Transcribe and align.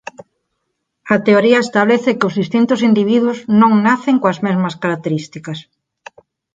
A 1.13 1.15
teoría 1.27 1.63
establece 1.65 2.11
que 2.17 2.27
os 2.29 2.37
distintos 2.41 2.79
individuos 2.89 3.37
non 3.61 3.73
nacen 3.87 4.15
coas 4.21 4.39
mesmas 4.47 4.75
características. 4.83 5.59